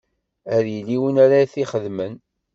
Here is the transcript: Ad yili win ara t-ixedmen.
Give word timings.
Ad 0.55 0.65
yili 0.73 0.97
win 1.01 1.17
ara 1.25 1.49
t-ixedmen. 1.51 2.13